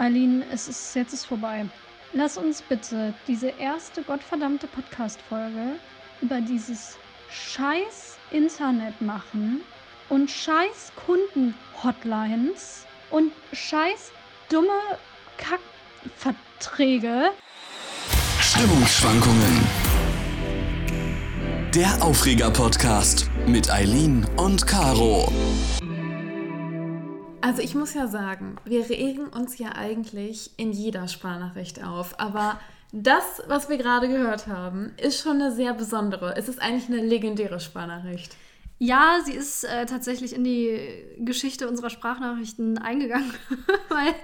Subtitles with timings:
[0.00, 1.66] Eileen, es ist jetzt ist vorbei.
[2.14, 5.76] Lass uns bitte diese erste gottverdammte Podcast-Folge
[6.22, 6.96] über dieses
[7.28, 9.60] scheiß Internet machen
[10.08, 14.10] und scheiß Kunden-Hotlines und scheiß
[14.48, 14.68] dumme
[15.36, 17.32] Kackverträge.
[18.40, 19.60] Stimmungsschwankungen.
[21.74, 25.30] Der Aufreger-Podcast mit Eileen und Caro.
[27.42, 32.60] Also ich muss ja sagen, wir regen uns ja eigentlich in jeder Sprachnachricht auf, aber
[32.92, 36.36] das, was wir gerade gehört haben, ist schon eine sehr besondere.
[36.36, 38.36] Es ist eigentlich eine legendäre Sprachnachricht.
[38.78, 40.78] Ja, sie ist äh, tatsächlich in die
[41.18, 43.32] Geschichte unserer Sprachnachrichten eingegangen,
[43.88, 44.14] weil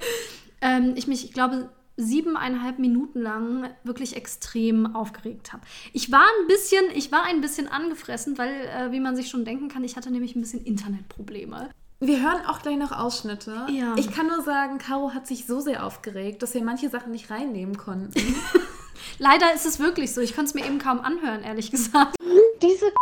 [0.60, 5.62] ähm, ich mich, ich glaube, siebeneinhalb Minuten lang wirklich extrem aufgeregt habe.
[5.92, 9.44] Ich war ein bisschen, ich war ein bisschen angefressen, weil, äh, wie man sich schon
[9.44, 11.70] denken kann, ich hatte nämlich ein bisschen Internetprobleme.
[12.06, 13.66] Wir hören auch gleich noch Ausschnitte.
[13.68, 13.94] Ja.
[13.96, 17.30] Ich kann nur sagen, Caro hat sich so sehr aufgeregt, dass wir manche Sachen nicht
[17.30, 18.12] reinnehmen konnten.
[19.18, 20.20] Leider ist es wirklich so.
[20.20, 22.14] Ich konnte es mir eben kaum anhören, ehrlich gesagt.
[22.62, 22.92] Diese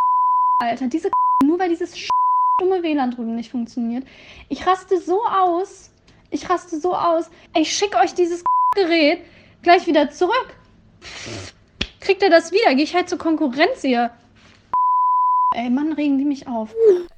[0.58, 1.10] Alter, diese
[1.44, 1.92] nur weil dieses
[2.58, 4.06] dumme WLAN drüben nicht funktioniert.
[4.48, 5.91] Ich raste so aus.
[6.30, 7.28] Ich raste so aus.
[7.55, 8.42] Ich schicke euch dieses
[8.75, 9.20] Gerät
[9.62, 10.56] gleich wieder zurück.
[12.00, 12.75] Kriegt ihr das wieder?
[12.75, 14.12] Gehe ich halt zur Konkurrenz hier.
[15.55, 16.75] Ey, Mann, regen die mich auf.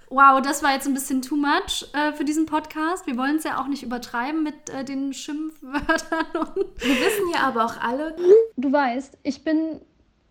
[0.09, 3.07] Wow, das war jetzt ein bisschen too much äh, für diesen Podcast.
[3.07, 6.27] Wir wollen es ja auch nicht übertreiben mit äh, den Schimpfwörtern.
[6.39, 8.17] Und Wir wissen ja aber auch alle,
[8.57, 9.81] du weißt, ich bin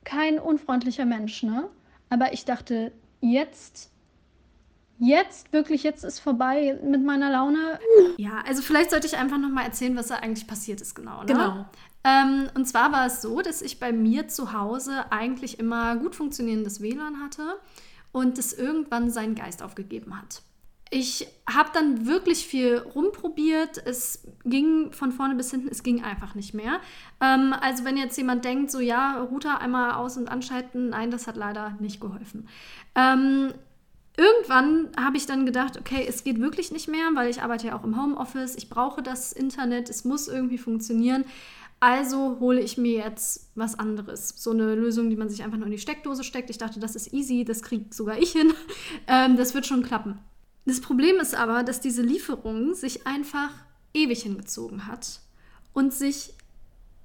[0.03, 1.69] kein unfreundlicher Mensch, ne?
[2.09, 3.91] Aber ich dachte, jetzt,
[4.99, 7.79] jetzt, wirklich, jetzt ist vorbei mit meiner Laune.
[8.17, 11.21] Ja, also vielleicht sollte ich einfach nochmal erzählen, was da eigentlich passiert ist, genau.
[11.21, 11.25] Ne?
[11.25, 11.65] Genau.
[12.05, 16.15] Ähm, und zwar war es so, dass ich bei mir zu Hause eigentlich immer gut
[16.15, 17.57] funktionierendes WLAN hatte
[18.15, 20.41] und es irgendwann seinen Geist aufgegeben hat.
[20.89, 23.85] Ich habe dann wirklich viel rumprobiert.
[23.85, 26.79] Es ging von vorne bis hinten, es ging einfach nicht mehr.
[27.19, 31.27] Ähm, also wenn jetzt jemand denkt, so ja, Router einmal aus- und anschalten, nein, das
[31.27, 32.47] hat leider nicht geholfen.
[32.95, 33.51] Ähm,
[34.15, 37.77] irgendwann habe ich dann gedacht, okay, es geht wirklich nicht mehr, weil ich arbeite ja
[37.77, 41.25] auch im Homeoffice, ich brauche das Internet, es muss irgendwie funktionieren.
[41.79, 44.29] Also hole ich mir jetzt was anderes.
[44.37, 46.49] So eine Lösung, die man sich einfach nur in die Steckdose steckt.
[46.49, 48.53] Ich dachte, das ist easy, das kriege sogar ich hin.
[49.07, 50.17] Ähm, das wird schon klappen.
[50.65, 53.51] Das Problem ist aber, dass diese Lieferung sich einfach
[53.93, 55.19] ewig hingezogen hat
[55.73, 56.33] und sich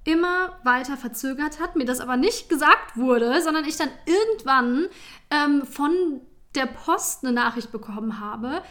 [0.04, 4.86] immer weiter verzögert hat, mir das aber nicht gesagt wurde, sondern ich dann irgendwann
[5.30, 6.20] ähm, von
[6.54, 8.62] der Post eine Nachricht bekommen habe,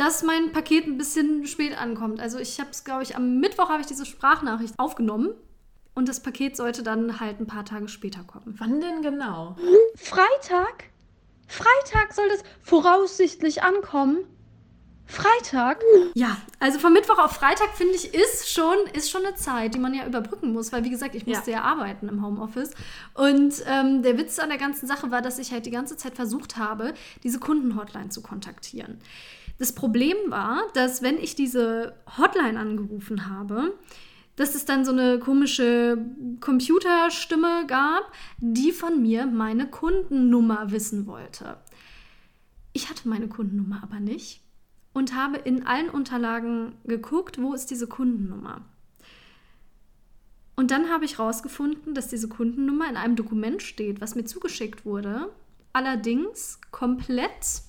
[0.00, 2.20] dass mein Paket ein bisschen spät ankommt.
[2.20, 5.34] Also ich habe es, glaube ich, am Mittwoch habe ich diese Sprachnachricht aufgenommen
[5.94, 8.54] und das Paket sollte dann halt ein paar Tage später kommen.
[8.58, 9.56] wann denn genau?
[9.96, 10.84] Freitag?
[11.46, 14.18] Freitag soll das voraussichtlich ankommen.
[15.04, 15.82] Freitag?
[16.14, 19.78] Ja, also von Mittwoch auf Freitag finde ich ist schon, ist schon eine Zeit, die
[19.80, 22.70] man ja überbrücken muss, weil wie gesagt, ich musste ja, arbeiten im Homeoffice.
[23.14, 26.14] Und ähm, der Witz an der ganzen Sache war, dass ich halt die ganze Zeit
[26.14, 26.94] versucht habe,
[27.24, 29.00] diese Kundenhotline zu kontaktieren.
[29.60, 33.78] Das Problem war, dass wenn ich diese Hotline angerufen habe,
[34.34, 35.98] dass es dann so eine komische
[36.40, 41.58] Computerstimme gab, die von mir meine Kundennummer wissen wollte.
[42.72, 44.40] Ich hatte meine Kundennummer aber nicht
[44.94, 48.62] und habe in allen Unterlagen geguckt, wo ist diese Kundennummer.
[50.56, 54.86] Und dann habe ich herausgefunden, dass diese Kundennummer in einem Dokument steht, was mir zugeschickt
[54.86, 55.30] wurde,
[55.74, 57.68] allerdings komplett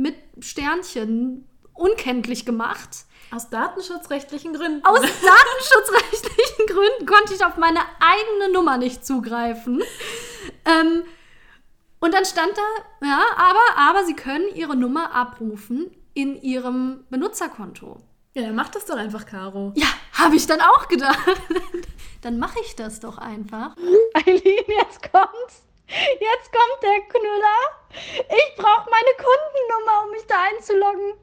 [0.00, 3.04] mit Sternchen unkenntlich gemacht.
[3.30, 4.84] Aus datenschutzrechtlichen Gründen.
[4.84, 9.82] Aus datenschutzrechtlichen Gründen konnte ich auf meine eigene Nummer nicht zugreifen.
[10.64, 11.04] Ähm,
[12.00, 18.00] und dann stand da, ja, aber, aber Sie können Ihre Nummer abrufen in Ihrem Benutzerkonto.
[18.34, 19.72] Ja, dann mach das doch einfach, Caro.
[19.76, 21.18] Ja, habe ich dann auch gedacht.
[22.22, 23.76] dann mache ich das doch einfach.
[24.14, 25.62] Eileen, jetzt kommt's.
[25.90, 27.58] Jetzt kommt der Knüller.
[28.28, 31.14] Ich brauche meine Kundennummer, um mich da einzuloggen.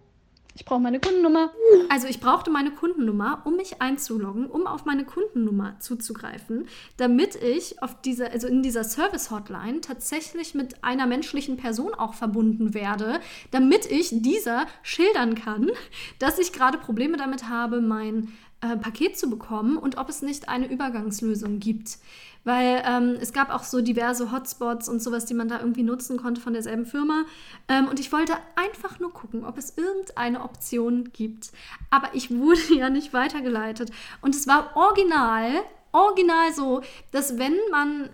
[0.55, 1.51] Ich brauche meine Kundennummer.
[1.87, 6.67] Also ich brauchte meine Kundennummer, um mich einzuloggen, um auf meine Kundennummer zuzugreifen,
[6.97, 12.73] damit ich auf dieser, also in dieser Service-Hotline tatsächlich mit einer menschlichen Person auch verbunden
[12.73, 13.19] werde,
[13.51, 15.69] damit ich dieser schildern kann,
[16.17, 20.49] dass ich gerade Probleme damit habe, mein äh, Paket zu bekommen und ob es nicht
[20.49, 21.97] eine Übergangslösung gibt.
[22.43, 26.17] Weil ähm, es gab auch so diverse Hotspots und sowas, die man da irgendwie nutzen
[26.17, 27.25] konnte von derselben Firma.
[27.67, 31.51] Ähm, und ich wollte einfach nur gucken, ob es irgendeine Option gibt.
[31.89, 33.91] Aber ich wurde ja nicht weitergeleitet.
[34.21, 35.51] Und es war original,
[35.91, 36.81] original so,
[37.11, 38.09] dass wenn man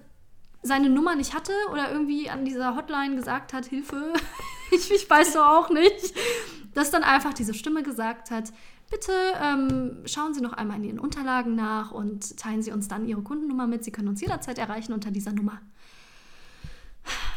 [0.63, 4.13] seine Nummer nicht hatte oder irgendwie an dieser Hotline gesagt hat, Hilfe,
[4.71, 6.13] ich, ich weiß doch auch nicht,
[6.73, 8.51] dass dann einfach diese Stimme gesagt hat,
[8.89, 9.11] bitte
[9.41, 13.21] ähm, schauen Sie noch einmal in Ihren Unterlagen nach und teilen Sie uns dann Ihre
[13.21, 13.83] Kundennummer mit.
[13.83, 15.61] Sie können uns jederzeit erreichen unter dieser Nummer.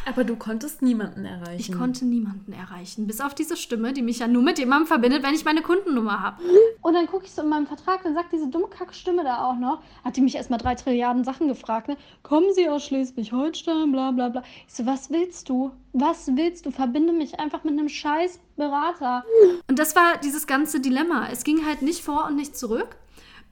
[0.09, 1.59] Aber du konntest niemanden erreichen.
[1.59, 5.25] Ich konnte niemanden erreichen, bis auf diese Stimme, die mich ja nur mit jemandem verbindet,
[5.25, 6.43] wenn ich meine Kundennummer habe.
[6.81, 9.57] Und dann gucke ich so in meinem Vertrag, dann sagt diese dumme Kackstimme da auch
[9.57, 11.97] noch, hat die mich erstmal drei Trilliarden Sachen gefragt, ne?
[12.23, 14.43] Kommen Sie aus Schleswig-Holstein, bla bla bla.
[14.69, 15.73] Ich so, was willst du?
[15.93, 16.71] Was willst du?
[16.71, 19.25] Verbinde mich einfach mit einem scheiß Berater.
[19.69, 21.29] Und das war dieses ganze Dilemma.
[21.33, 22.97] Es ging halt nicht vor und nicht zurück.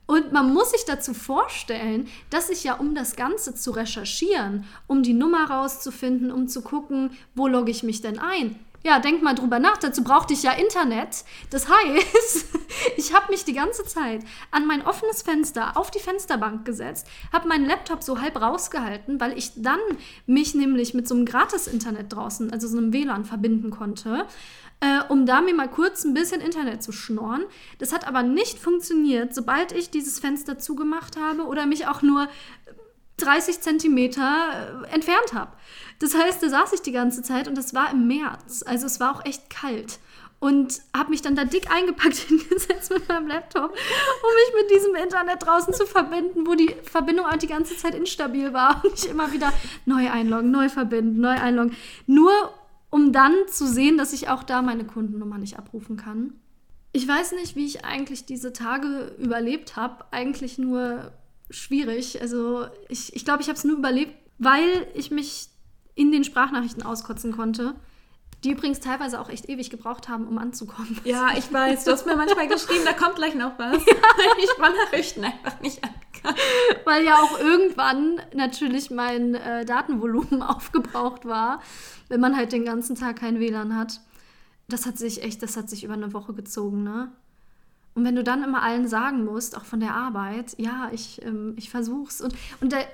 [0.07, 5.01] Und man muss sich dazu vorstellen, dass ich ja, um das Ganze zu recherchieren, um
[5.01, 9.33] die Nummer rauszufinden, um zu gucken, wo logge ich mich denn ein, ja, denk mal
[9.33, 11.25] drüber nach, dazu brauchte ich ja Internet.
[11.49, 12.45] Das heißt,
[12.97, 14.21] ich habe mich die ganze Zeit
[14.51, 19.35] an mein offenes Fenster auf die Fensterbank gesetzt, habe meinen Laptop so halb rausgehalten, weil
[19.35, 19.79] ich dann
[20.27, 24.27] mich nämlich mit so einem Gratis-Internet draußen, also so einem WLAN, verbinden konnte
[24.81, 27.45] äh, um da mir mal kurz ein bisschen Internet zu schnorren.
[27.79, 32.27] Das hat aber nicht funktioniert, sobald ich dieses Fenster zugemacht habe oder mich auch nur
[33.17, 35.51] 30 Zentimeter äh, entfernt habe.
[35.99, 38.63] Das heißt, da saß ich die ganze Zeit und das war im März.
[38.65, 39.99] Also es war auch echt kalt.
[40.39, 44.95] Und habe mich dann da dick eingepackt hingesetzt mit meinem Laptop, um mich mit diesem
[44.95, 49.09] Internet draußen zu verbinden, wo die Verbindung auch die ganze Zeit instabil war und ich
[49.09, 49.53] immer wieder
[49.85, 51.75] neu einloggen, neu verbinden, neu einloggen.
[52.05, 52.31] Nur
[52.89, 56.33] um dann zu sehen, dass ich auch da meine Kundennummer nicht abrufen kann.
[56.91, 60.05] Ich weiß nicht, wie ich eigentlich diese Tage überlebt habe.
[60.11, 61.11] Eigentlich nur
[61.49, 62.21] schwierig.
[62.21, 65.47] Also ich glaube, ich, glaub, ich habe es nur überlebt, weil ich mich
[65.95, 67.75] in den Sprachnachrichten auskotzen konnte.
[68.43, 70.99] Die übrigens teilweise auch echt ewig gebraucht haben, um anzukommen.
[71.03, 71.85] Ja, ich weiß.
[71.85, 73.77] Du hast mir manchmal geschrieben, da kommt gleich noch was.
[73.85, 73.95] Ja.
[74.43, 75.89] Ich Sprachnachrichten einfach nicht an
[76.21, 76.35] kann.
[76.83, 81.61] Weil ja auch irgendwann natürlich mein äh, Datenvolumen aufgebraucht war
[82.09, 84.01] wenn man halt den ganzen Tag kein WLAN hat.
[84.67, 87.11] Das hat sich echt, das hat sich über eine Woche gezogen, ne?
[87.95, 91.53] Und wenn du dann immer allen sagen musst, auch von der Arbeit, ja, ich, ähm,
[91.57, 92.21] ich versuch's.
[92.21, 92.85] Und, und der,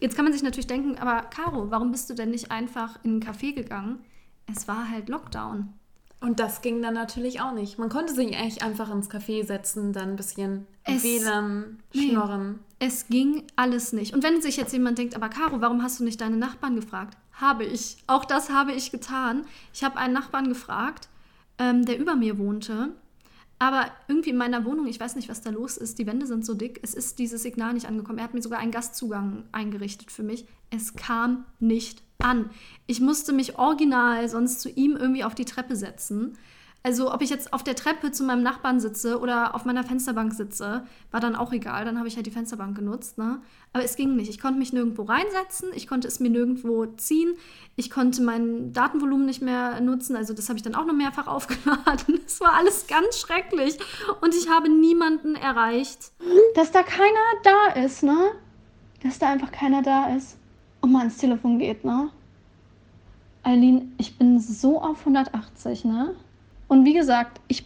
[0.00, 3.18] jetzt kann man sich natürlich denken, aber Caro, warum bist du denn nicht einfach in
[3.18, 3.98] ein Café gegangen?
[4.46, 5.72] Es war halt Lockdown.
[6.20, 7.78] Und das ging dann natürlich auch nicht.
[7.78, 12.60] Man konnte sich eigentlich einfach ins Café setzen, dann ein bisschen es, WLAN schnorren.
[12.80, 14.14] Nee, es ging alles nicht.
[14.14, 17.18] Und wenn sich jetzt jemand denkt, aber Caro, warum hast du nicht deine Nachbarn gefragt?
[17.32, 17.98] Habe ich.
[18.06, 19.44] Auch das habe ich getan.
[19.74, 21.08] Ich habe einen Nachbarn gefragt,
[21.58, 22.94] ähm, der über mir wohnte.
[23.58, 26.44] Aber irgendwie in meiner Wohnung, ich weiß nicht, was da los ist, die Wände sind
[26.44, 28.18] so dick, es ist dieses Signal nicht angekommen.
[28.18, 30.46] Er hat mir sogar einen Gastzugang eingerichtet für mich.
[30.70, 32.50] Es kam nicht an.
[32.86, 36.36] Ich musste mich original sonst zu ihm irgendwie auf die Treppe setzen.
[36.86, 40.32] Also ob ich jetzt auf der Treppe zu meinem Nachbarn sitze oder auf meiner Fensterbank
[40.32, 41.84] sitze, war dann auch egal.
[41.84, 43.18] Dann habe ich halt die Fensterbank genutzt.
[43.18, 43.40] Ne?
[43.72, 44.30] Aber es ging nicht.
[44.30, 45.70] Ich konnte mich nirgendwo reinsetzen.
[45.74, 47.34] Ich konnte es mir nirgendwo ziehen.
[47.74, 50.14] Ich konnte mein Datenvolumen nicht mehr nutzen.
[50.14, 52.20] Also das habe ich dann auch noch mehrfach aufgeladen.
[52.24, 53.78] Es war alles ganz schrecklich.
[54.20, 56.12] Und ich habe niemanden erreicht.
[56.54, 57.08] Dass da keiner
[57.42, 58.30] da ist, ne?
[59.02, 60.38] Dass da einfach keiner da ist.
[60.82, 62.10] Und mal ins Telefon geht, ne?
[63.42, 66.14] Eileen, ich bin so auf 180, ne?
[66.68, 67.64] Und wie gesagt, ich,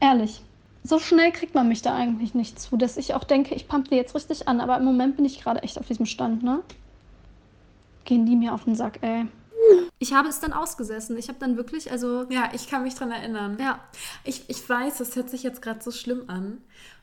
[0.00, 0.42] ehrlich,
[0.82, 3.94] so schnell kriegt man mich da eigentlich nicht zu, dass ich auch denke, ich pumpe
[3.94, 4.60] jetzt richtig an.
[4.60, 6.62] Aber im Moment bin ich gerade echt auf diesem Stand, ne?
[8.04, 9.26] Gehen die mir auf den Sack, ey.
[9.98, 11.18] Ich habe es dann ausgesessen.
[11.18, 12.24] Ich habe dann wirklich, also.
[12.30, 13.58] Ja, ich kann mich dran erinnern.
[13.60, 13.80] Ja.
[14.24, 16.58] Ich, ich weiß, das hört sich jetzt gerade so schlimm an.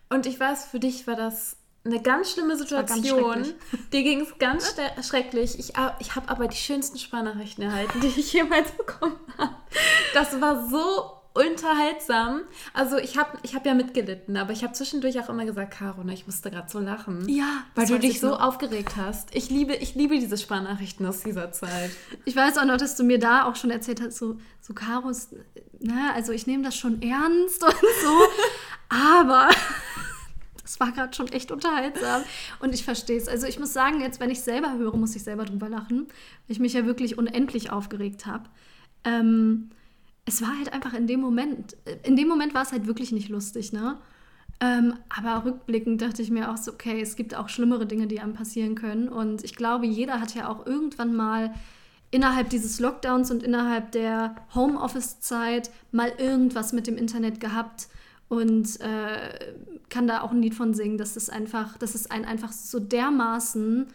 [0.10, 3.34] Und ich weiß, für dich war das eine ganz schlimme Situation.
[3.34, 3.54] Ganz
[3.94, 4.76] Dir ging es ganz
[5.08, 5.58] schrecklich.
[5.60, 9.56] Ich, ich habe aber die schönsten Sprachnachrichten erhalten, die ich jemals bekommen habe.
[10.14, 12.42] Das war so unterhaltsam.
[12.74, 16.04] Also ich habe ich hab ja mitgelitten, aber ich habe zwischendurch auch immer gesagt, Caro,
[16.04, 17.28] ne, ich musste gerade so lachen.
[17.30, 17.64] Ja.
[17.76, 19.36] Weil du dich so aufgeregt hast.
[19.36, 21.92] Ich liebe, ich liebe diese Sprachnachrichten aus dieser Zeit.
[22.26, 25.12] Ich weiß auch noch, dass du mir da auch schon erzählt hast, so, so Caro,
[25.80, 27.72] na, also ich nehme das schon ernst und
[28.04, 28.18] so,
[28.90, 29.50] aber
[30.62, 32.24] das war gerade schon echt unterhaltsam
[32.60, 33.28] und ich verstehe es.
[33.28, 36.50] Also ich muss sagen, jetzt, wenn ich selber höre, muss ich selber drüber lachen, weil
[36.50, 38.50] ich mich ja wirklich unendlich aufgeregt habe.
[39.04, 39.70] Ähm,
[40.28, 43.30] es war halt einfach in dem Moment, in dem Moment war es halt wirklich nicht
[43.30, 43.98] lustig, ne?
[44.60, 48.20] Ähm, aber rückblickend dachte ich mir auch so, okay, es gibt auch schlimmere Dinge, die
[48.20, 49.08] einem passieren können.
[49.08, 51.54] Und ich glaube, jeder hat ja auch irgendwann mal
[52.10, 57.88] innerhalb dieses Lockdowns und innerhalb der Homeoffice-Zeit mal irgendwas mit dem Internet gehabt,
[58.30, 59.54] und äh,
[59.90, 62.80] kann da auch ein Lied von singen, dass es einfach, dass es einen einfach so
[62.80, 63.88] dermaßen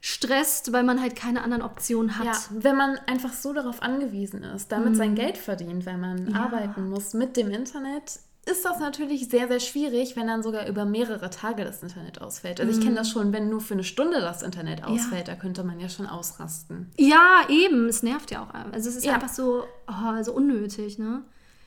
[0.00, 2.26] stresst, weil man halt keine anderen Optionen hat.
[2.26, 4.94] Ja, wenn man einfach so darauf angewiesen ist, damit mm.
[4.94, 6.36] sein Geld verdient, wenn man ja.
[6.40, 10.86] arbeiten muss mit dem Internet, ist das natürlich sehr, sehr schwierig, wenn dann sogar über
[10.86, 12.60] mehrere Tage das Internet ausfällt.
[12.60, 12.96] Also ich kenne mhm.
[12.96, 15.34] das schon, wenn nur für eine Stunde das Internet ausfällt, ja.
[15.34, 16.90] da könnte man ja schon ausrasten.
[16.98, 17.86] Ja, eben.
[17.88, 18.54] Es nervt ja auch.
[18.72, 19.14] Also es ist ja.
[19.14, 21.22] einfach so, oh, so unnötig, ne?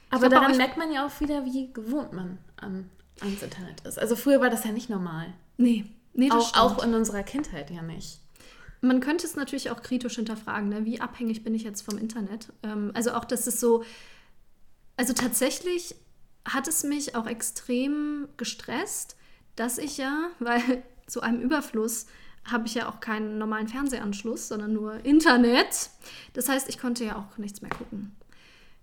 [0.10, 2.90] Aber auch- daran merkt man ja auch wieder, wie gewohnt man an,
[3.22, 4.00] ans Internet ist.
[4.00, 5.28] Also früher war das ja nicht normal.
[5.58, 6.66] Nee, nee, das Auch, stimmt.
[6.66, 8.20] auch in unserer Kindheit ja nicht.
[8.84, 10.84] Man könnte es natürlich auch kritisch hinterfragen, ne?
[10.84, 12.52] wie abhängig bin ich jetzt vom Internet.
[12.64, 13.86] Ähm, also auch, dass es so,
[14.98, 15.96] also tatsächlich
[16.44, 19.16] hat es mich auch extrem gestresst,
[19.56, 22.08] dass ich ja, weil zu einem Überfluss
[22.44, 25.90] habe ich ja auch keinen normalen Fernsehanschluss, sondern nur Internet.
[26.34, 28.14] Das heißt, ich konnte ja auch nichts mehr gucken.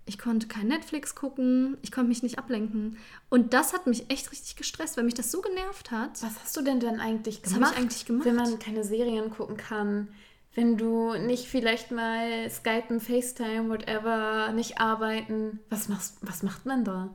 [0.06, 2.98] Ich konnte kein Netflix gucken, ich konnte mich nicht ablenken.
[3.28, 6.22] Und das hat mich echt richtig gestresst, weil mich das so genervt hat.
[6.22, 7.72] Was hast du denn dann eigentlich Was hab gemacht?
[7.74, 8.26] ich eigentlich gemacht?
[8.26, 10.08] Wenn man keine Serien gucken kann,
[10.54, 16.84] wenn du nicht vielleicht mal Skypen, FaceTime, whatever, nicht arbeiten, was, machst, was macht man
[16.84, 17.14] da?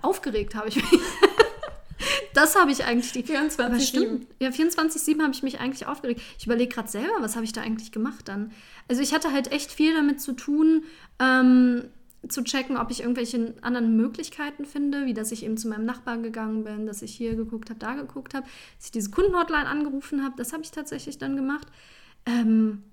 [0.00, 0.84] Aufgeregt habe ich mich.
[2.34, 3.60] Das habe ich eigentlich die 24/7.
[3.64, 4.26] Aber stimmt.
[4.38, 6.20] Ja, 24-7 habe ich mich eigentlich aufgeregt.
[6.38, 8.52] Ich überlege gerade selber, was habe ich da eigentlich gemacht dann?
[8.88, 10.84] Also ich hatte halt echt viel damit zu tun,
[11.18, 11.84] ähm,
[12.28, 16.22] zu checken, ob ich irgendwelche anderen Möglichkeiten finde, wie dass ich eben zu meinem Nachbarn
[16.22, 18.46] gegangen bin, dass ich hier geguckt habe, da geguckt habe,
[18.76, 20.34] dass ich diese Kundenhotline angerufen habe.
[20.36, 21.66] Das habe ich tatsächlich dann gemacht.
[22.24, 22.84] Ähm,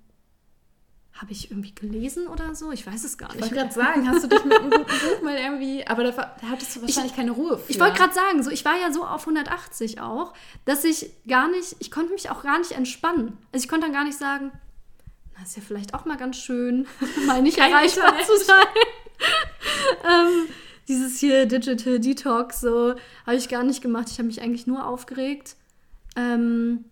[1.22, 2.72] habe ich irgendwie gelesen oder so?
[2.72, 3.42] Ich weiß es gar Ich nicht.
[3.44, 6.50] wollte gerade sagen, hast du dich mit einem guten Buch mal irgendwie, aber da, da
[6.50, 7.70] hattest du wahrscheinlich keine Ruhe für.
[7.72, 10.34] Ich wollte gerade sagen, so ich war ja so auf 180 auch,
[10.64, 13.38] dass ich gar nicht, ich konnte mich auch gar nicht entspannen.
[13.52, 14.52] Also ich konnte dann gar nicht sagen,
[15.36, 16.88] na ist ja vielleicht auch mal ganz schön,
[17.28, 18.26] mal nicht erreichbar Internet.
[18.26, 18.66] zu sein.
[20.06, 20.48] ähm,
[20.88, 22.96] dieses hier Digital Detox, so
[23.26, 24.08] habe ich gar nicht gemacht.
[24.10, 25.56] Ich habe mich eigentlich nur aufgeregt.
[26.16, 26.86] Ähm,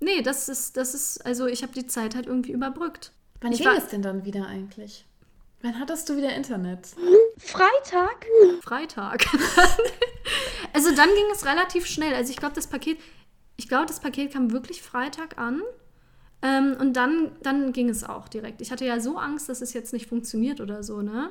[0.00, 3.12] nee, das ist, das ist, also ich habe die Zeit halt irgendwie überbrückt.
[3.40, 5.06] Wann ich ging war- es denn dann wieder eigentlich?
[5.62, 6.88] Wann hattest du wieder Internet?
[7.38, 8.26] Freitag?
[8.62, 9.26] Freitag.
[10.72, 12.14] also dann ging es relativ schnell.
[12.14, 12.98] Also ich glaube, das Paket,
[13.56, 15.60] ich glaube, das Paket kam wirklich Freitag an.
[16.42, 18.62] Ähm, und dann, dann ging es auch direkt.
[18.62, 21.30] Ich hatte ja so Angst, dass es jetzt nicht funktioniert oder so, ne?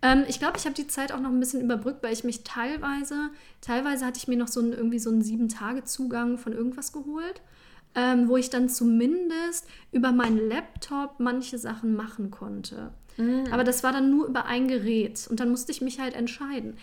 [0.00, 2.42] Ähm, ich glaube, ich habe die Zeit auch noch ein bisschen überbrückt, weil ich mich
[2.42, 3.28] teilweise,
[3.60, 7.42] teilweise hatte ich mir noch so einen, irgendwie so einen Sieben-Tage-Zugang von irgendwas geholt,
[7.94, 12.92] ähm, wo ich dann zumindest über meinen Laptop manche Sachen machen konnte.
[13.50, 16.78] Aber das war dann nur über ein Gerät und dann musste ich mich halt entscheiden.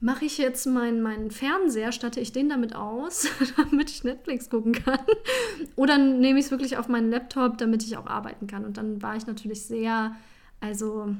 [0.00, 4.72] Mache ich jetzt meinen, meinen Fernseher, statte ich den damit aus, damit ich Netflix gucken
[4.72, 4.98] kann?
[5.76, 8.64] Oder nehme ich es wirklich auf meinen Laptop, damit ich auch arbeiten kann?
[8.64, 10.16] Und dann war ich natürlich sehr,
[10.58, 11.14] also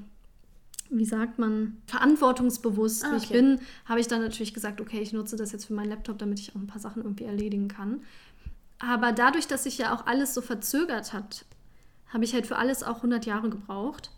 [0.89, 3.35] wie sagt man, verantwortungsbewusst, Ah, wie ich okay.
[3.35, 6.41] bin, habe ich dann natürlich gesagt, okay, ich nutze das jetzt für meinen Laptop, damit
[6.41, 8.01] ich auch ein paar Sachen irgendwie erledigen kann.
[8.81, 11.45] Aber dadurch, dass sich ja auch alles so verzögert hat,
[12.13, 14.11] habe ich halt für alles auch 100 Jahre gebraucht.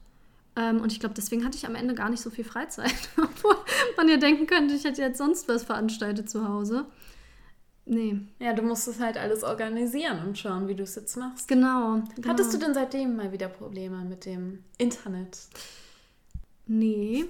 [0.56, 2.94] Ähm, und ich glaube, deswegen hatte ich am Ende gar nicht so viel Freizeit.
[3.16, 3.56] Obwohl
[3.96, 6.86] man ja denken könnte, ich hätte jetzt sonst was veranstaltet zu Hause.
[7.84, 11.48] Nee, Ja, du musstest halt alles organisieren und schauen, wie du es jetzt machst.
[11.48, 12.02] genau.
[12.14, 12.28] genau.
[12.28, 15.38] Hattest du denn seitdem mal wieder Probleme mit dem Internet?
[16.66, 17.24] Nee.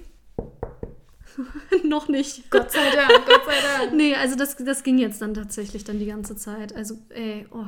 [1.83, 2.49] Noch nicht.
[2.51, 3.93] Gott sei Dank, Gott sei Dank.
[3.95, 6.75] Nee, also das, das ging jetzt dann tatsächlich dann die ganze Zeit.
[6.75, 7.65] Also, ey, oh.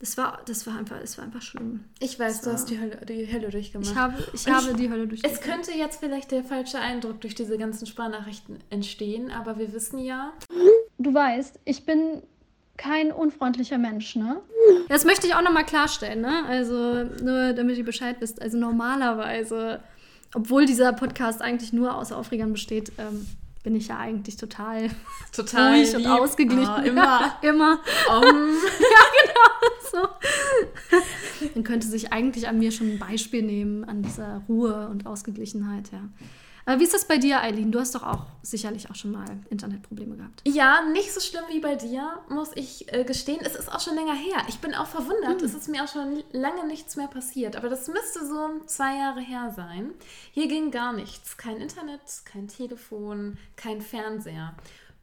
[0.00, 1.84] Das war, das war einfach, es war einfach schlimm.
[2.00, 3.88] Ich weiß, du hast die Hölle, die Hölle durchgemacht.
[3.92, 5.42] Ich habe, ich Und habe ich- die Hölle es durchgemacht.
[5.42, 10.32] könnte jetzt vielleicht der falsche Eindruck durch diese ganzen Sprachnachrichten entstehen, aber wir wissen ja,
[10.98, 12.22] Du weißt, ich bin
[12.76, 14.40] kein unfreundlicher Mensch, ne?
[14.88, 16.44] Das möchte ich auch nochmal klarstellen, ne?
[16.48, 18.42] Also, nur damit ihr Bescheid wisst.
[18.42, 19.80] Also, normalerweise,
[20.34, 23.26] obwohl dieser Podcast eigentlich nur aus Aufregern besteht, ähm,
[23.62, 24.90] bin ich ja eigentlich total
[25.32, 26.10] total ruhig und lieb.
[26.10, 26.66] ausgeglichen.
[26.66, 27.38] Ah, immer.
[27.42, 27.80] immer.
[28.10, 28.50] Um,
[29.92, 30.08] So.
[31.54, 35.92] Man könnte sich eigentlich an mir schon ein Beispiel nehmen, an dieser Ruhe und Ausgeglichenheit,
[35.92, 36.08] ja.
[36.64, 37.72] Aber wie ist das bei dir, Eileen?
[37.72, 40.42] Du hast doch auch sicherlich auch schon mal Internetprobleme gehabt.
[40.46, 43.40] ja, nicht so schlimm wie bei dir, muss ich äh, gestehen.
[43.42, 44.42] Es ist auch schon länger her.
[44.48, 45.42] Ich bin auch verwundert.
[45.42, 47.56] Es ist mir auch schon lange nichts mehr passiert.
[47.56, 49.90] Aber das müsste so zwei Jahre her sein.
[50.32, 51.36] Hier ging gar nichts.
[51.36, 54.54] Kein Internet, kein Telefon, kein Fernseher.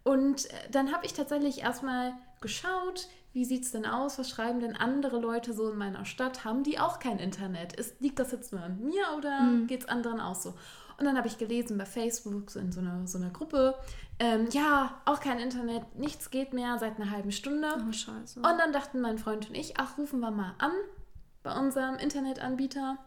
[0.03, 4.17] Und äh, dann habe ich tatsächlich erstmal geschaut, wie sieht es denn aus?
[4.17, 6.45] Was schreiben denn andere Leute so in meiner Stadt?
[6.45, 7.73] Haben die auch kein Internet?
[7.73, 10.55] Ist, liegt das jetzt nur an mir oder geht es anderen auch so?
[10.99, 13.75] Und dann habe ich gelesen bei Facebook, so in so einer, so einer Gruppe,
[14.19, 17.69] ähm, ja, auch kein Internet, nichts geht mehr seit einer halben Stunde.
[17.87, 18.39] Oh, scheiße.
[18.39, 20.73] Und dann dachten mein Freund und ich, ach, rufen wir mal an
[21.41, 22.97] bei unserem Internetanbieter.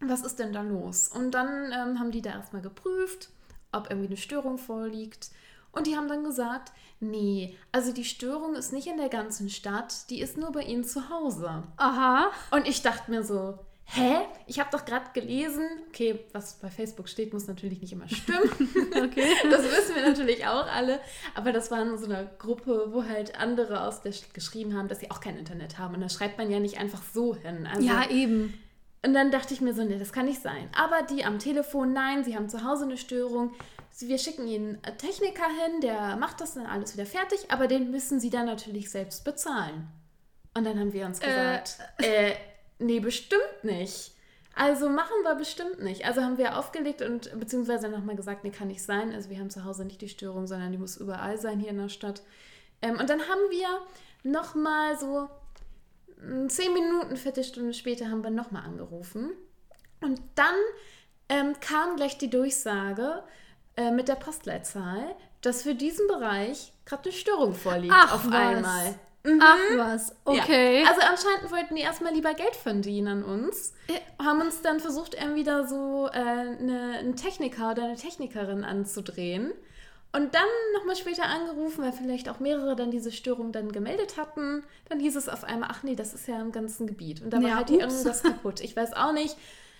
[0.00, 1.08] Was ist denn da los?
[1.08, 3.30] Und dann ähm, haben die da erstmal geprüft,
[3.72, 5.30] ob irgendwie eine Störung vorliegt.
[5.72, 10.08] Und die haben dann gesagt, nee, also die Störung ist nicht in der ganzen Stadt,
[10.08, 11.64] die ist nur bei ihnen zu Hause.
[11.78, 12.30] Aha.
[12.52, 14.22] Und ich dachte mir so, hä?
[14.46, 18.50] Ich habe doch gerade gelesen, okay, was bei Facebook steht, muss natürlich nicht immer stimmen.
[18.94, 19.26] Okay.
[19.50, 21.00] Das wissen wir natürlich auch alle.
[21.34, 24.88] Aber das war in so einer Gruppe, wo halt andere aus der Stadt geschrieben haben,
[24.88, 25.94] dass sie auch kein Internet haben.
[25.94, 27.66] Und da schreibt man ja nicht einfach so hin.
[27.66, 28.54] Also Ja, eben.
[29.04, 30.68] Und dann dachte ich mir so, nee, das kann nicht sein.
[30.74, 33.52] Aber die am Telefon, nein, sie haben zu Hause eine Störung.
[34.00, 37.90] Wir schicken ihnen einen Techniker hin, der macht das dann alles wieder fertig, aber den
[37.90, 39.88] müssen sie dann natürlich selbst bezahlen.
[40.56, 42.32] Und dann haben wir uns gesagt, äh,
[42.78, 44.12] nee, bestimmt nicht.
[44.56, 46.04] Also machen wir bestimmt nicht.
[46.06, 49.12] Also haben wir aufgelegt und beziehungsweise nochmal gesagt, nee, kann nicht sein.
[49.12, 51.78] Also wir haben zu Hause nicht die Störung, sondern die muss überall sein hier in
[51.78, 52.22] der Stadt.
[52.80, 53.68] Ähm, und dann haben wir
[54.22, 55.28] nochmal so
[56.22, 59.32] mm, zehn Minuten, Viertelstunde später haben wir nochmal angerufen.
[60.00, 60.54] Und dann
[61.28, 63.24] ähm, kam gleich die Durchsage
[63.76, 68.34] äh, mit der Postleitzahl, dass für diesen Bereich gerade eine Störung vorliegt Ach, auf was.
[68.34, 68.94] einmal.
[69.40, 70.82] Ach was, okay.
[70.82, 70.88] Ja.
[70.88, 73.72] Also anscheinend wollten die erstmal lieber Geld verdienen an uns.
[73.88, 74.22] Äh.
[74.22, 79.52] Haben uns dann versucht, irgendwie da so äh, eine, einen Techniker oder eine Technikerin anzudrehen.
[80.12, 84.62] Und dann nochmal später angerufen, weil vielleicht auch mehrere dann diese Störung dann gemeldet hatten.
[84.88, 87.20] Dann hieß es auf einmal, ach nee, das ist ja im ganzen Gebiet.
[87.22, 87.80] Und da war Ja, halt ups.
[87.82, 88.60] irgendwas kaputt.
[88.60, 89.36] Ich weiß auch nicht.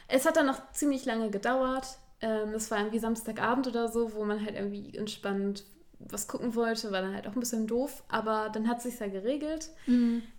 [0.08, 1.86] Es hat dann noch ziemlich lange gedauert.
[2.20, 5.64] Ähm, das war irgendwie Samstagabend oder so, wo man halt irgendwie entspannt
[6.08, 6.92] was gucken wollte.
[6.92, 8.02] War dann halt auch ein bisschen doof.
[8.08, 9.70] Aber dann hat sich ja geregelt.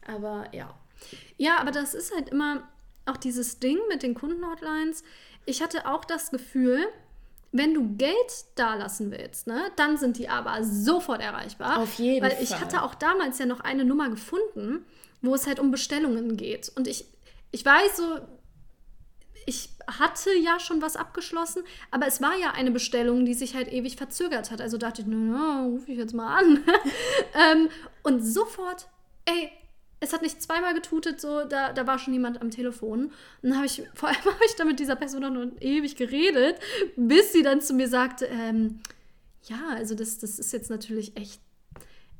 [0.08, 0.74] Aber ja.
[1.38, 2.68] Ja, aber das ist halt immer
[3.06, 5.04] auch dieses Ding mit den Kundenhotlines.
[5.46, 6.80] Ich hatte auch das Gefühl,
[7.52, 11.80] wenn du Geld dalassen willst, ne, dann sind die aber sofort erreichbar.
[11.80, 12.60] Auf jeden Weil ich Fall.
[12.62, 14.86] hatte auch damals ja noch eine Nummer gefunden,
[15.22, 16.72] wo es halt um Bestellungen geht.
[16.76, 17.06] Und ich,
[17.52, 18.20] ich weiß so,
[19.46, 23.72] ich hatte ja schon was abgeschlossen, aber es war ja eine Bestellung, die sich halt
[23.72, 24.62] ewig verzögert hat.
[24.62, 26.64] Also dachte ich, na, rufe ich jetzt mal an.
[27.54, 27.70] ähm,
[28.04, 28.88] und sofort,
[29.26, 29.52] ey,
[30.00, 33.06] es hat nicht zweimal getutet, so, da, da war schon jemand am Telefon.
[33.06, 36.60] Und dann habe ich, vor allem habe ich da mit dieser Person noch ewig geredet,
[36.96, 38.80] bis sie dann zu mir sagte, ähm,
[39.44, 41.40] ja, also das, das ist jetzt natürlich echt,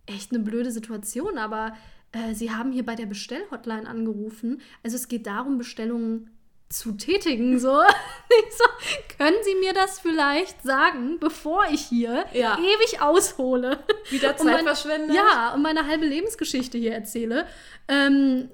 [0.06, 1.76] echt eine blöde Situation, aber
[2.12, 4.62] äh, Sie haben hier bei der Bestellhotline angerufen.
[4.84, 6.30] Also es geht darum, Bestellungen
[6.70, 7.60] zu tätigen.
[7.60, 7.82] So.
[8.58, 8.66] So,
[9.18, 12.58] können Sie mir das vielleicht sagen, bevor ich hier Ja.
[12.58, 13.80] ewig aushole?
[14.10, 15.16] Wieder und mein- Zeitverschwendung?
[15.16, 17.48] Ja, und meine halbe Lebensgeschichte hier erzähle.
[17.88, 18.50] Ähm,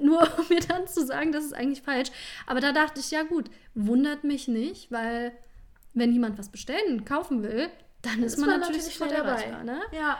[0.00, 2.10] nur um mir dann zu sagen, das ist eigentlich falsch.
[2.46, 5.32] Aber da dachte ich, ja gut, wundert mich nicht, weil
[5.94, 7.68] wenn jemand was bestellen, kaufen will,
[8.02, 9.64] dann ist, man, natürlich sofort erreichbar.
[9.64, 9.80] Ne?
[9.92, 10.18] Ja.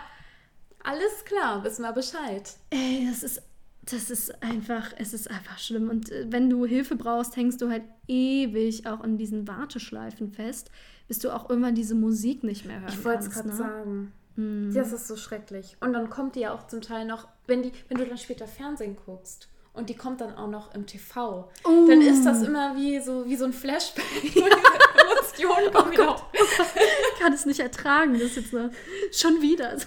[0.83, 2.51] Alles klar, wissen wir Bescheid.
[2.70, 3.42] Ey, das ist,
[3.90, 5.88] das ist einfach, es ist einfach schlimm.
[5.88, 10.70] Und äh, wenn du Hilfe brauchst, hängst du halt ewig auch an diesen Warteschleifen fest,
[11.09, 13.55] bis du auch irgendwann diese Musik nicht mehr hören Ich wollte es gerade ne?
[13.55, 14.12] sagen.
[14.35, 14.72] Mhm.
[14.75, 15.77] Das ist so schrecklich.
[15.81, 18.46] Und dann kommt die ja auch zum Teil noch, wenn, die, wenn du dann später
[18.46, 21.87] Fernsehen guckst und die kommt dann auch noch im TV, Oh.
[21.87, 24.05] dann ist das immer wie so, wie so ein Flashback.
[24.35, 26.25] Emotionen kommen wieder hoch.
[26.33, 28.70] Ich kann es nicht ertragen, das ist jetzt so,
[29.12, 29.77] schon wieder.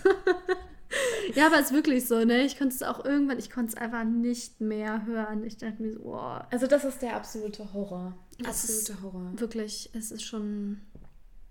[1.35, 2.41] ja, aber es ist wirklich so, ne?
[2.43, 5.43] Ich konnte es auch irgendwann, ich konnte es einfach nicht mehr hören.
[5.43, 8.17] Ich dachte mir so, boah, Also das ist der absolute Horror.
[8.39, 9.31] Das Absolute Horror.
[9.35, 10.81] wirklich, es ist schon,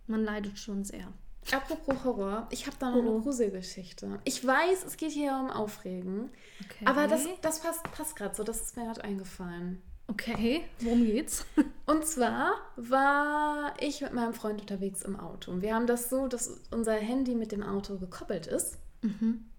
[0.06, 1.12] man leidet schon sehr.
[1.52, 3.10] Apropos Horror, ich habe da noch Oh.
[3.14, 4.18] eine Gruselgeschichte.
[4.24, 6.30] Ich weiß, es geht hier um Aufregen,
[6.64, 6.84] Okay.
[6.84, 9.80] aber das, das passt, passt gerade so, das ist mir gerade eingefallen.
[10.10, 11.44] Okay, worum geht's?
[11.86, 15.50] Und zwar war ich mit meinem Freund unterwegs im Auto.
[15.52, 18.78] Und wir haben das so, dass unser Handy mit dem Auto gekoppelt ist.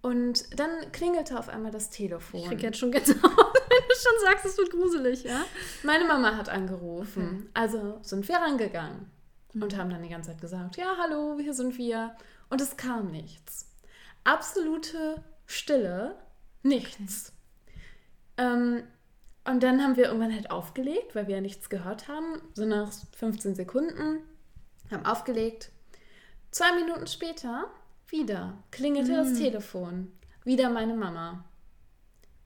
[0.02, 2.41] Und dann klingelte auf einmal das Telefon.
[2.41, 5.45] Ich krieg jetzt schon Gänsehaut, wenn du schon sagst, es wird gruselig, ja?
[5.84, 7.49] Meine Mama hat angerufen.
[7.54, 9.10] Also sind wir rangegangen
[9.54, 12.15] und haben dann die ganze Zeit gesagt, ja, hallo, hier sind wir.
[12.49, 13.69] Und es kam nichts.
[14.23, 16.15] Absolute Stille,
[16.63, 17.34] nichts.
[18.38, 18.84] Ähm,
[19.45, 22.41] und dann haben wir irgendwann halt aufgelegt, weil wir ja nichts gehört haben.
[22.54, 24.19] So nach 15 Sekunden
[24.91, 25.71] haben aufgelegt.
[26.52, 27.69] Zwei Minuten später
[28.12, 30.12] wieder klingelte das Telefon.
[30.43, 31.43] Wieder meine Mama.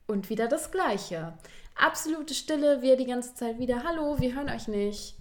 [0.08, 1.34] Und wieder das Gleiche.
[1.76, 5.16] Absolute Stille, wir die ganze Zeit wieder, hallo, wir hören euch nicht.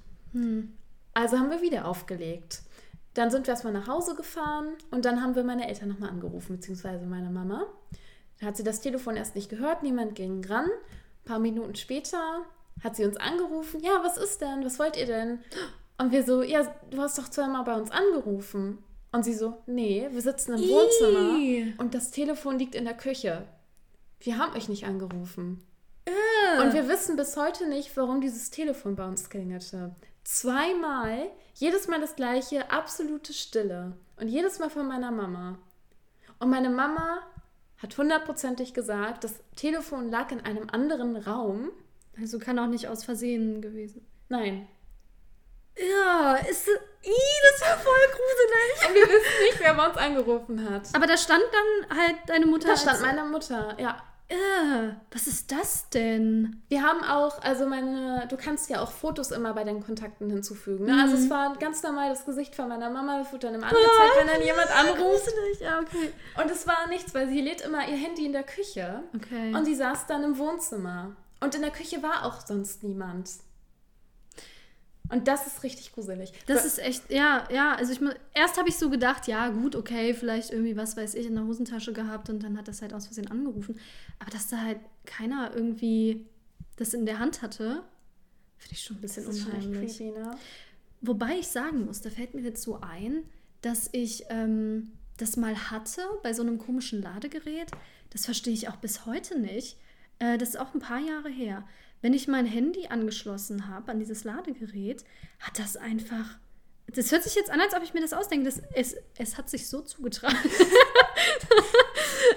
[1.14, 2.62] Also haben wir wieder aufgelegt.
[3.14, 6.57] Dann sind wir erstmal nach Hause gefahren und dann haben wir meine Eltern nochmal angerufen,
[6.57, 7.66] beziehungsweise meine Mama.
[8.40, 10.64] Da hat sie das Telefon erst nicht gehört, niemand ging ran.
[10.64, 12.44] Ein paar Minuten später
[12.83, 15.40] hat sie uns angerufen, ja, was ist denn, was wollt ihr denn?
[15.98, 18.78] Und wir so, ja, du hast doch zweimal bei uns angerufen.
[19.12, 21.75] Und sie so, nee, wir sitzen im Wohnzimmer Ih.
[21.79, 23.46] und das Telefon liegt in der Küche.
[24.20, 25.66] Wir haben euch nicht angerufen.
[26.61, 29.94] Und wir wissen bis heute nicht, warum dieses Telefon bei uns klingelte.
[30.25, 33.96] Zweimal, jedes Mal das gleiche, absolute Stille.
[34.16, 35.59] Und jedes Mal von meiner Mama.
[36.38, 37.20] Und meine Mama
[37.79, 41.70] hat hundertprozentig gesagt, das Telefon lag in einem anderen Raum.
[42.18, 44.07] Also kann auch nicht aus Versehen gewesen.
[44.29, 44.66] Nein.
[45.76, 46.68] Ja, ist.
[46.68, 47.11] Ih,
[47.50, 48.88] das ja voll gruselig.
[48.88, 50.82] Und wir wissen nicht, wer bei uns angerufen hat.
[50.92, 52.68] Aber da stand dann halt deine Mutter.
[52.68, 54.00] Da stand meine Mutter, ja.
[54.28, 56.62] äh, was ist das denn?
[56.68, 60.87] Wir haben auch, also meine, du kannst ja auch Fotos immer bei deinen Kontakten hinzufügen.
[60.87, 61.02] Ne?
[61.02, 64.16] Also es war ganz normal das Gesicht von meiner Mama, das wird dann immer angezeigt,
[64.20, 65.32] wenn dann jemand anruft.
[65.61, 66.12] Ja, okay.
[66.40, 69.02] Und es war nichts, weil sie lädt immer ihr Handy in der Küche.
[69.16, 69.54] Okay.
[69.54, 71.16] Und sie saß dann im Wohnzimmer.
[71.40, 73.28] Und in der Küche war auch sonst niemand.
[75.12, 76.33] Und das ist richtig gruselig.
[76.46, 77.75] Das ist echt, ja, ja.
[77.75, 78.01] Also ich
[78.35, 81.44] erst habe ich so gedacht, ja, gut, okay, vielleicht irgendwie, was weiß ich, in der
[81.44, 83.79] Hosentasche gehabt und dann hat das halt aus Versehen angerufen.
[84.18, 86.27] Aber dass da halt keiner irgendwie
[86.77, 87.83] das in der Hand hatte,
[88.57, 89.98] finde ich schon ein bisschen das ist unheimlich.
[89.98, 90.31] creepy, ne?
[91.03, 93.25] Wobei ich sagen muss, da fällt mir jetzt so ein,
[93.61, 97.70] dass ich ähm, das mal hatte bei so einem komischen Ladegerät.
[98.11, 99.77] Das verstehe ich auch bis heute nicht.
[100.22, 101.66] Äh, das ist auch ein paar Jahre her.
[102.00, 105.04] Wenn ich mein Handy angeschlossen habe an dieses Ladegerät,
[105.40, 106.38] hat das einfach.
[106.87, 108.44] Das hört sich jetzt an, als ob ich mir das ausdenke.
[108.44, 110.38] Das, es, es hat sich so zugetragen.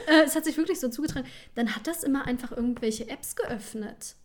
[0.07, 1.27] Äh, es hat sich wirklich so zugetragen.
[1.55, 4.15] Dann hat das immer einfach irgendwelche Apps geöffnet.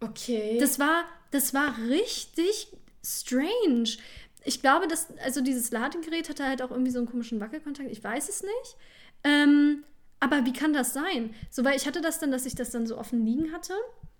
[0.00, 0.58] Okay.
[0.58, 2.68] Das war, das war richtig
[3.02, 3.96] strange.
[4.44, 7.90] Ich glaube, dass, also dieses Ladegerät hatte halt auch irgendwie so einen komischen Wackelkontakt.
[7.90, 8.76] Ich weiß es nicht.
[9.24, 9.84] Ähm,
[10.24, 11.34] aber wie kann das sein?
[11.50, 13.74] So, weil ich hatte das dann, dass ich das dann so offen liegen hatte.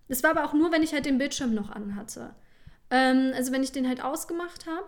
[0.09, 2.35] Das war aber auch nur, wenn ich halt den Bildschirm noch anhatte.
[2.91, 4.87] Ähm, also wenn ich den halt ausgemacht habe,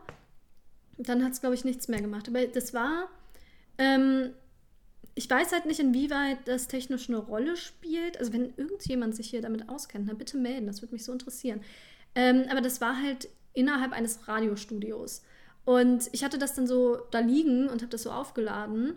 [0.99, 2.29] dann hat es, glaube ich, nichts mehr gemacht.
[2.29, 3.09] Aber das war,
[3.79, 4.31] ähm,
[5.15, 8.19] ich weiß halt nicht, inwieweit das technisch eine Rolle spielt.
[8.19, 11.61] Also wenn irgendjemand sich hier damit auskennt, dann bitte melden, das würde mich so interessieren.
[12.15, 15.23] Ähm, aber das war halt innerhalb eines Radiostudios.
[15.65, 18.95] Und ich hatte das dann so da liegen und habe das so aufgeladen.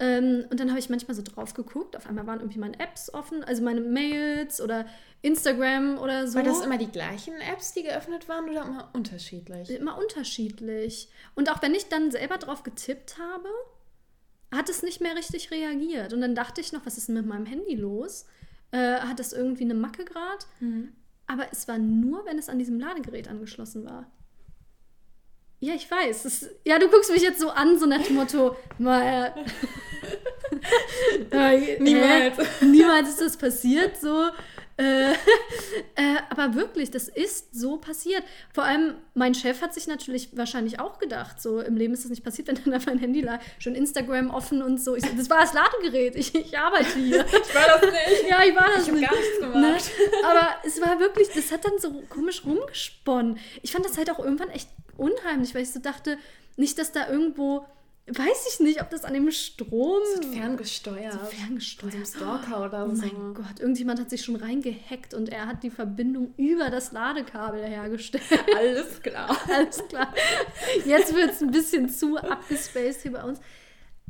[0.00, 1.94] Ähm, und dann habe ich manchmal so drauf geguckt.
[1.94, 4.86] Auf einmal waren irgendwie meine Apps offen, also meine Mails oder
[5.20, 6.36] Instagram oder so.
[6.36, 9.68] War das immer die gleichen Apps, die geöffnet waren oder immer unterschiedlich?
[9.70, 11.10] immer unterschiedlich.
[11.34, 13.48] Und auch wenn ich dann selber drauf getippt habe,
[14.50, 16.14] hat es nicht mehr richtig reagiert.
[16.14, 18.24] Und dann dachte ich noch, was ist denn mit meinem Handy los?
[18.72, 20.46] Äh, hat das irgendwie eine Macke gerade?
[21.26, 24.10] Aber es war nur, wenn es an diesem Ladegerät angeschlossen war.
[25.60, 26.24] Ja, ich weiß.
[26.24, 29.34] Es, ja, du guckst mich jetzt so an, so nach dem Motto, mal,
[31.30, 32.38] äh, äh, Niemals.
[32.38, 34.30] Äh, niemals ist das passiert, so.
[34.90, 35.12] Äh,
[35.96, 38.22] äh, aber wirklich, das ist so passiert.
[38.54, 42.10] Vor allem, mein Chef hat sich natürlich wahrscheinlich auch gedacht, so im Leben ist das
[42.10, 44.96] nicht passiert, wenn dann einfach ein Handy lag, schon Instagram offen und so.
[44.96, 47.24] Ich, das war das Ladegerät, ich, ich arbeite hier.
[47.50, 48.28] Ich war das nicht.
[48.30, 49.10] ja, ich war das Ich habe nicht.
[49.10, 49.50] gar nichts Ne?
[49.52, 49.90] gemacht.
[50.24, 53.38] Aber es war wirklich, das hat dann so komisch rumgesponnen.
[53.62, 56.16] Ich fand das halt auch irgendwann echt unheimlich, weil ich so dachte,
[56.56, 57.66] nicht, dass da irgendwo,
[58.18, 61.14] weiß ich nicht, ob das an dem Strom Ferngesteuert.
[61.32, 63.02] ferngesteuert Von so Stalker oder Oh so.
[63.02, 67.62] mein Gott, irgendjemand hat sich schon reingehackt und er hat die Verbindung über das Ladekabel
[67.64, 68.24] hergestellt.
[68.56, 69.36] Alles klar.
[69.48, 70.12] Alles klar.
[70.84, 73.40] Jetzt wird es ein bisschen zu abgespaced hier bei uns.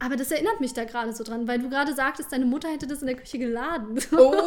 [0.02, 2.86] Aber das erinnert mich da gerade so dran, weil du gerade sagtest, deine Mutter hätte
[2.86, 4.00] das in der Küche geladen.
[4.12, 4.42] Oh.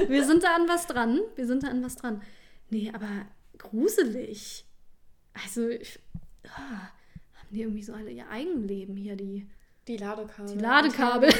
[0.08, 1.20] Wir sind da an was dran.
[1.36, 2.20] Wir sind da an was dran.
[2.68, 3.08] Nee, aber
[3.58, 4.64] gruselig.
[5.44, 6.00] Also, ich,
[6.48, 6.88] ah,
[7.48, 9.48] haben die irgendwie so alle ihr Eigenleben hier, die,
[9.86, 10.54] Die Ladekabel.
[10.54, 11.30] die Ladekabel,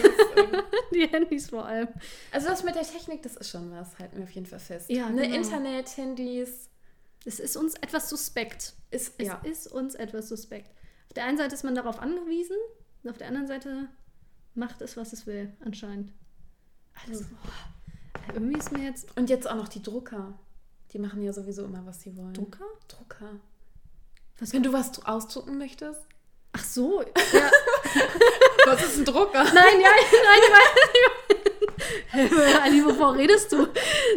[0.94, 1.88] die Handys vor allem.
[2.32, 4.88] Also das mit der Technik, das ist schon was, halten wir auf jeden Fall fest.
[4.90, 5.36] Ja, ne, genau.
[5.36, 6.70] Internet, Handys,
[7.24, 8.74] Es ist uns etwas suspekt.
[8.90, 9.34] ist, Es ja.
[9.44, 10.70] ist uns etwas suspekt.
[11.08, 12.56] Auf der einen Seite ist man darauf angewiesen
[13.02, 13.88] und auf der anderen Seite
[14.54, 16.12] macht es, was es will, anscheinend.
[17.06, 20.38] Also, boah, irgendwie ist mir jetzt Und jetzt auch noch die Drucker.
[20.92, 22.32] Die machen ja sowieso immer, was sie wollen.
[22.34, 22.64] Drucker?
[22.88, 23.38] Drucker.
[24.40, 26.00] Was- Wenn du was dru- ausdrucken möchtest.
[26.52, 27.10] Ach so, ja.
[28.66, 29.44] Was ist ein Drucker?
[29.54, 30.40] Nein, ja, nein,
[32.12, 32.28] nein.
[32.62, 33.66] Ali, wovor redest du?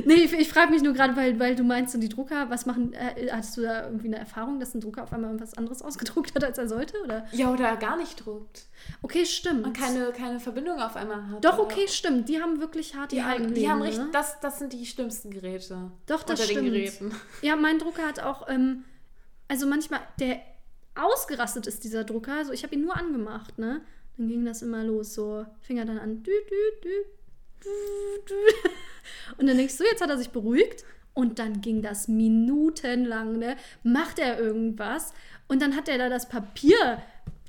[0.05, 2.65] Nee, ich, ich frage mich nur gerade, weil, weil du meinst, so die Drucker, was
[2.65, 5.81] machen, äh, hattest du da irgendwie eine Erfahrung, dass ein Drucker auf einmal irgendwas anderes
[5.81, 7.01] ausgedruckt hat, als er sollte?
[7.03, 7.25] Oder?
[7.31, 8.63] Ja, oder gar nicht druckt.
[9.01, 9.65] Okay, stimmt.
[9.65, 11.45] Und keine, keine Verbindung auf einmal hat.
[11.45, 12.27] Doch, okay, stimmt.
[12.29, 13.55] Die haben wirklich hart Die Eigenleben.
[13.55, 14.09] die haben richtig, ne?
[14.11, 15.91] das, das sind die schlimmsten Geräte.
[16.07, 16.67] Doch, das unter stimmt.
[16.67, 17.15] den Geräten.
[17.41, 18.83] Ja, mein Drucker hat auch, ähm,
[19.51, 20.39] also manchmal, der
[20.95, 22.37] ausgerastet ist, dieser Drucker.
[22.37, 23.81] Also ich habe ihn nur angemacht, ne?
[24.17, 26.23] Dann ging das immer los, so Finger dann an.
[26.23, 28.33] Dü, dü, dü.
[29.37, 30.85] Und dann denkst du, jetzt hat er sich beruhigt.
[31.13, 33.57] Und dann ging das minutenlang, ne?
[33.83, 35.13] Macht er irgendwas.
[35.49, 37.03] Und dann hat er da das Papier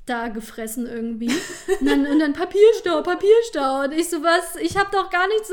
[0.05, 1.31] da gefressen irgendwie.
[1.79, 3.85] Und dann, und dann Papierstau, Papierstau.
[3.85, 4.57] Und ich so, was?
[4.57, 5.49] Ich habe doch gar nichts.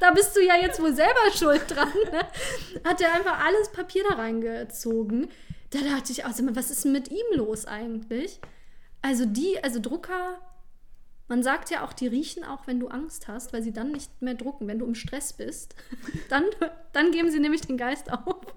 [0.00, 1.92] Da bist du ja jetzt wohl selber schuld dran.
[2.10, 2.20] Ne?
[2.84, 5.28] Hat er einfach alles Papier da reingezogen.
[5.70, 8.40] Da dachte ich, also, was ist mit ihm los eigentlich?
[9.00, 10.38] Also die, also Drucker,
[11.28, 14.20] man sagt ja auch, die riechen auch, wenn du Angst hast, weil sie dann nicht
[14.20, 15.74] mehr drucken, wenn du im Stress bist.
[16.28, 16.44] Dann,
[16.92, 18.54] dann geben sie nämlich den Geist auf.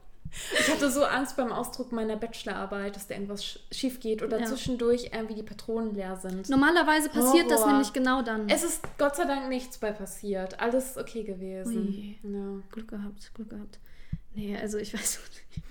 [0.60, 4.39] Ich hatte so Angst beim Ausdruck meiner Bachelorarbeit, dass da irgendwas sch- schief geht oder
[4.39, 4.45] Ja.
[4.45, 6.50] zwischendurch irgendwie die Patronen leer sind.
[6.50, 7.71] Normalerweise passiert das Horror.
[7.74, 8.50] nämlich genau dann.
[8.50, 10.60] Es ist Gott sei Dank nichts bei passiert.
[10.60, 12.15] Alles okay gewesen.
[12.24, 12.62] Ja.
[12.71, 13.80] Glück gehabt, Glück gehabt.
[14.34, 15.19] Nee, also ich weiß
[15.54, 15.63] nicht.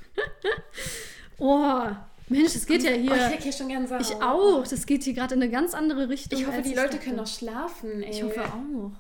[1.39, 1.87] oh,
[2.29, 3.11] Mensch, es geht ja hier.
[3.13, 3.99] Oh, ich krieg hier schon gern Sau.
[3.99, 4.67] ich auch.
[4.67, 6.39] Das geht hier gerade in eine ganz andere Richtung.
[6.41, 6.99] Ich hoffe, die Leute dachte.
[7.05, 8.03] können noch schlafen.
[8.03, 8.11] Ey.
[8.11, 8.93] Ich hoffe auch.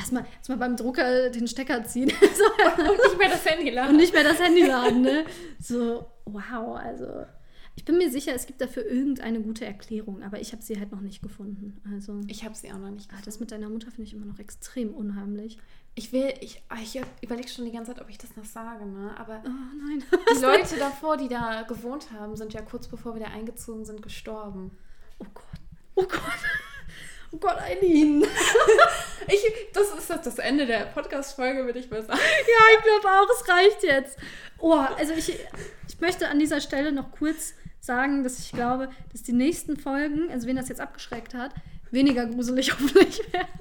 [0.00, 2.10] Erstmal, erstmal beim Drucker den Stecker ziehen
[2.78, 3.96] Und nicht mehr das Handy und laden.
[3.98, 5.24] nicht mehr das Handy laden, ne?
[5.60, 7.26] So, wow, also.
[7.76, 10.90] Ich bin mir sicher, es gibt dafür irgendeine gute Erklärung, aber ich habe sie halt
[10.90, 11.80] noch nicht gefunden.
[11.94, 13.24] Also, Ich habe sie auch noch nicht ah, gefunden.
[13.26, 15.58] das mit deiner Mutter finde ich immer noch extrem unheimlich.
[15.94, 18.86] Ich will, ich, ah, ich überlege schon die ganze Zeit, ob ich das noch sage,
[18.86, 19.14] ne?
[19.18, 20.02] Aber Oh nein.
[20.34, 24.00] die Leute davor, die da gewohnt haben, sind ja kurz bevor wir da eingezogen sind,
[24.02, 24.70] gestorben.
[25.18, 25.44] Oh Gott.
[25.96, 26.20] Oh Gott.
[27.32, 28.24] Oh Gott, Eileen.
[30.30, 32.18] Das ist jetzt das Ende der Podcast-Folge, würde ich mal sagen.
[32.18, 34.16] Ja, ich glaube auch, es reicht jetzt.
[34.58, 35.30] Oh, also ich,
[35.88, 40.30] ich möchte an dieser Stelle noch kurz sagen, dass ich glaube, dass die nächsten Folgen,
[40.30, 41.52] also wen das jetzt abgeschreckt hat,
[41.90, 43.60] weniger gruselig hoffentlich werden.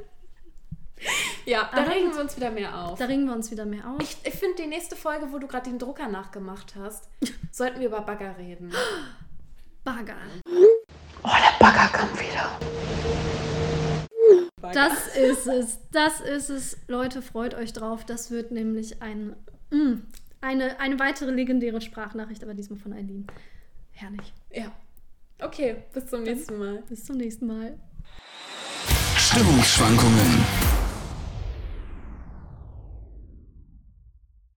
[1.45, 2.99] Ja, da Aber regen wir uns wieder mehr auf.
[2.99, 4.01] Da regen wir uns wieder mehr auf.
[4.01, 7.09] Ich, ich finde die nächste Folge, wo du gerade den Drucker nachgemacht hast,
[7.51, 8.71] sollten wir über Bagger reden.
[9.83, 10.17] Bagger.
[10.45, 12.59] Oh, der Bagger kommt wieder.
[14.61, 15.79] Das ist es.
[15.91, 16.77] Das ist es.
[16.87, 18.05] Leute, freut euch drauf.
[18.05, 19.35] Das wird nämlich ein,
[19.71, 20.01] mm,
[20.41, 23.27] eine, eine weitere legendäre Sprachnachricht, aber diesmal von Eileen.
[23.91, 24.33] Herrlich.
[24.51, 24.71] Ja.
[25.41, 26.83] Okay, bis zum nächsten Mal.
[26.89, 27.79] Bis zum nächsten Mal.
[29.17, 30.68] Stimmungsschwankungen.